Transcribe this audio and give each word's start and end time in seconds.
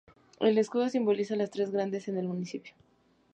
El 0.39 0.57
escudo 0.57 0.89
simboliza 0.89 1.35
las 1.35 1.51
tres 1.51 1.69
grandes 1.69 2.07
en 2.07 2.17
el 2.17 2.27
municipio. 2.27 2.73